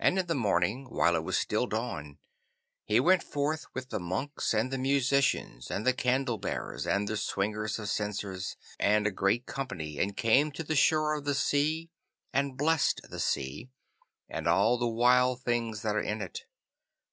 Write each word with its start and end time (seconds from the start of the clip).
And 0.00 0.18
in 0.18 0.26
the 0.26 0.34
morning, 0.34 0.86
while 0.86 1.14
it 1.14 1.22
was 1.22 1.38
still 1.38 1.68
dawn, 1.68 2.18
he 2.84 2.98
went 2.98 3.22
forth 3.22 3.64
with 3.74 3.90
the 3.90 4.00
monks 4.00 4.52
and 4.52 4.72
the 4.72 4.76
musicians, 4.76 5.70
and 5.70 5.86
the 5.86 5.92
candle 5.92 6.36
bearers 6.36 6.84
and 6.84 7.06
the 7.06 7.16
swingers 7.16 7.78
of 7.78 7.88
censers, 7.88 8.56
and 8.80 9.06
a 9.06 9.12
great 9.12 9.46
company, 9.46 10.00
and 10.00 10.16
came 10.16 10.50
to 10.50 10.64
the 10.64 10.74
shore 10.74 11.14
of 11.16 11.26
the 11.26 11.36
sea, 11.36 11.90
and 12.32 12.58
blessed 12.58 13.02
the 13.08 13.20
sea, 13.20 13.70
and 14.28 14.48
all 14.48 14.78
the 14.78 14.88
wild 14.88 15.40
things 15.44 15.82
that 15.82 15.94
are 15.94 16.02
in 16.02 16.20
it. 16.22 16.46